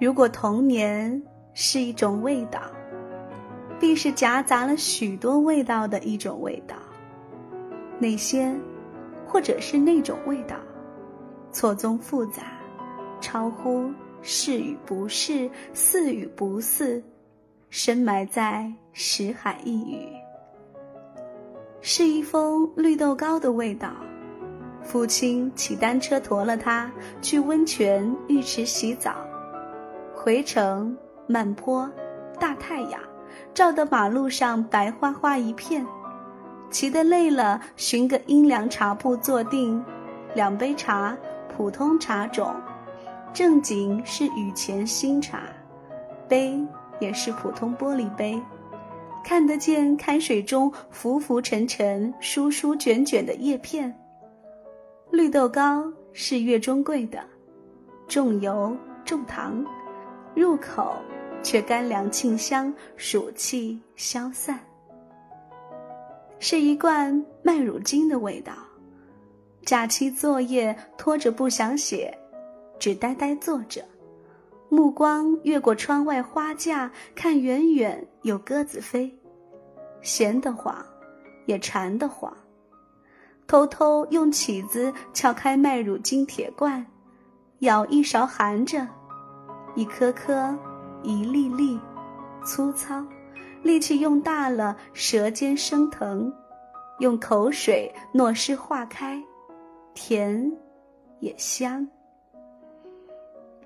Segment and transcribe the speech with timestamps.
[0.00, 1.20] 如果童年
[1.54, 2.60] 是一种味道，
[3.80, 6.76] 必是夹杂了许多味道的一种味道。
[7.98, 8.54] 那些，
[9.26, 10.56] 或者是那种味道，
[11.50, 12.42] 错综复杂，
[13.20, 13.90] 超乎
[14.22, 17.02] 是与不是、似与不似，
[17.68, 20.08] 深埋在识海一隅。
[21.80, 23.90] 是一封绿豆糕的味道，
[24.82, 26.88] 父亲骑单车驮了他
[27.20, 29.16] 去温泉浴池洗澡，
[30.20, 30.96] 回程
[31.28, 31.88] 慢坡，
[32.40, 33.00] 大太阳
[33.54, 35.86] 照得马路上白花花一片。
[36.70, 39.82] 骑得累了，寻个阴凉茶铺坐定，
[40.34, 41.16] 两杯茶，
[41.56, 42.52] 普通茶种，
[43.32, 45.42] 正经是雨前新茶，
[46.28, 46.60] 杯
[46.98, 48.42] 也是普通玻璃杯，
[49.24, 53.96] 看得见开水中浮浮沉沉、疏疏卷卷的叶片。
[55.12, 57.20] 绿豆糕是月中贵的，
[58.08, 59.64] 重油重糖，
[60.38, 60.94] 入口
[61.42, 64.56] 却甘凉沁香，暑气消散。
[66.38, 68.52] 是一罐麦乳精的味道。
[69.66, 72.16] 假期作业拖着不想写，
[72.78, 73.84] 只呆呆坐着，
[74.68, 79.12] 目光越过窗外花架，看远远有鸽子飞，
[80.02, 80.86] 闲得慌，
[81.46, 82.32] 也馋得慌。
[83.48, 86.86] 偷偷用起子撬开麦乳精铁罐，
[87.58, 88.86] 舀一勺含着，
[89.78, 90.58] 一颗颗，
[91.04, 91.78] 一粒粒，
[92.44, 93.00] 粗糙。
[93.62, 96.28] 力气用大了，舌尖生疼；
[96.98, 99.22] 用口水糯湿化开，
[99.94, 100.52] 甜，
[101.20, 101.86] 也香。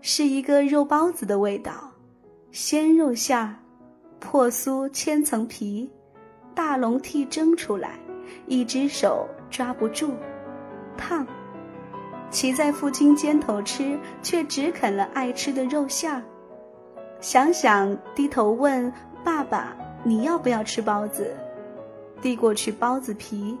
[0.00, 1.88] 是一个肉包子的味道，
[2.50, 3.54] 鲜肉馅儿，
[4.18, 5.88] 破酥千层皮，
[6.56, 8.00] 大笼屉蒸出来，
[8.48, 10.10] 一只手抓不住，
[10.96, 11.24] 烫。
[12.30, 16.22] 骑在父亲肩头吃，却只啃了爱吃的肉馅儿。
[17.20, 18.92] 想想，低头问。
[19.22, 21.36] 爸爸，你要不要吃包子？
[22.22, 23.58] 递过去包子皮，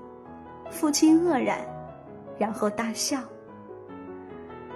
[0.70, 1.58] 父亲愕然，
[2.38, 3.18] 然后大笑。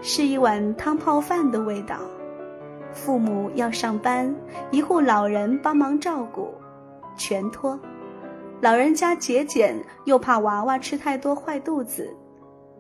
[0.02, 1.96] 是一碗汤泡饭的味道。
[2.92, 4.36] 父母要上班，
[4.70, 6.52] 一户老人帮忙照顾，
[7.16, 7.80] 全托。
[8.60, 9.74] 老人家节俭，
[10.04, 12.14] 又怕娃娃吃太多坏肚子，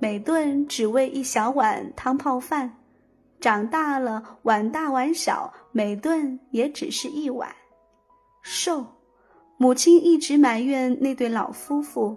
[0.04, 2.70] 每顿只喂一小碗汤泡饭。
[3.40, 7.48] 长大了，碗大碗小，每顿也只是一碗。
[8.42, 8.84] 瘦，
[9.56, 12.14] 母亲一直埋怨那对老夫妇，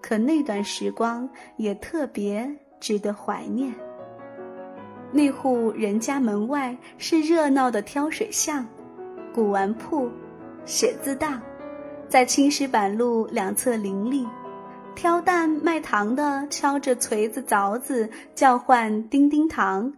[0.00, 3.74] 可那段时光也特别值得怀念。
[5.10, 8.64] 那户人家门外是热闹的挑水巷、
[9.34, 10.08] 古玩铺、
[10.64, 11.42] 写字档，
[12.08, 14.24] 在青石板路两侧林立，
[14.94, 19.92] 挑担卖糖的敲着锤子凿子叫唤叮叮糖，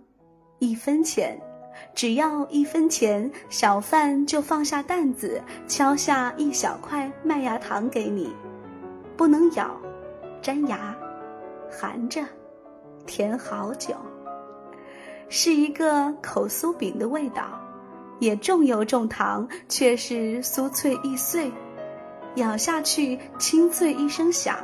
[0.58, 1.40] 一分钱。
[1.94, 8.30] 只要一分钱，小贩就放下担子，敲下一小块麦芽糖给你，
[9.16, 9.74] 不能咬，
[10.42, 10.94] 粘牙，
[11.70, 12.22] 含着，
[13.06, 13.94] 甜好久。
[15.28, 17.58] 是一个口酥饼的味道，
[18.20, 21.50] 也重油重糖，却是酥脆易碎，
[22.36, 24.56] 咬下去清脆一声响，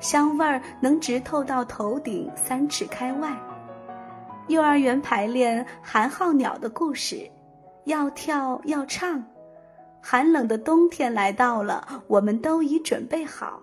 [0.00, 3.36] 香味儿能直透到头顶三尺开外。
[4.48, 7.30] 幼儿园排练寒号鸟的故事，
[7.84, 9.22] 要跳要唱。
[10.02, 13.62] 寒冷的冬天来到了，我们都已准备好，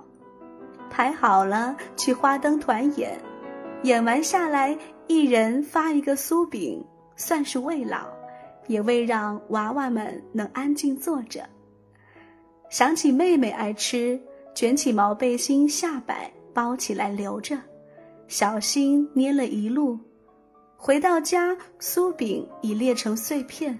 [0.89, 3.19] 排好了去花灯团演。
[3.83, 4.77] 演完下来，
[5.07, 8.05] 一人发一个酥饼，算是慰劳，
[8.67, 11.41] 也为让娃娃们能安静坐着。
[12.69, 14.19] 想起妹妹爱吃，
[14.57, 17.55] 卷起毛背心下摆包起来留着，
[18.27, 19.99] 小心捏了一路。
[20.75, 23.77] 回到家，酥饼已裂成碎片。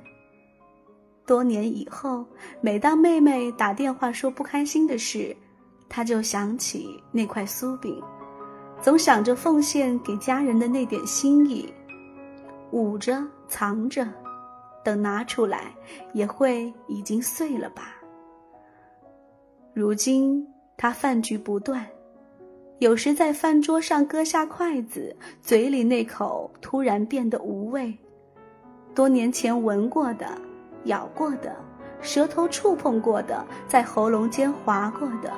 [1.25, 2.23] 多年以后，
[2.61, 5.35] 每当妹妹打电话说不开心的事，
[5.89, 7.99] 他就想起那块酥饼，
[8.79, 11.73] 总想着奉献给家人的那点心意，
[12.69, 14.07] 捂着藏着，
[14.85, 15.75] 等拿出来
[16.13, 17.95] 也会已经碎了吧。
[19.73, 20.47] 如今
[20.77, 21.85] 他饭局不断。
[22.79, 27.91] 有时在饭桌上搁下筷子，嘴里那口突然变得无味。
[28.93, 30.27] 多年前闻过的、
[30.83, 31.55] 咬过的、
[31.99, 35.33] 舌头触碰过的、在喉咙间划过的，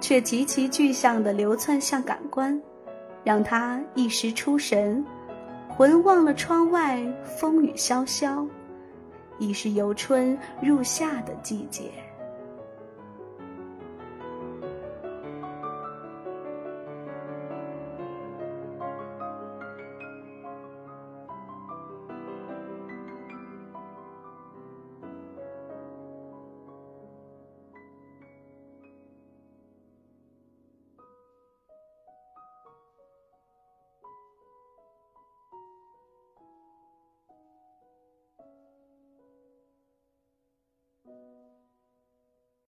[0.00, 2.60] 却极其具象的流窜向感官，
[3.24, 5.04] 让他一时出神，
[5.68, 8.46] 魂忘了窗外风雨萧萧，
[9.40, 11.90] 已是由春入夏的季节。